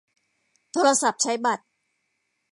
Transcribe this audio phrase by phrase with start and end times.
[0.71, 1.65] โทรศัพท์ใช้บัตร